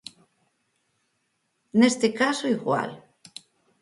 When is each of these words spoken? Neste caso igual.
Neste 1.79 2.07
caso 2.19 2.45
igual. 2.55 2.91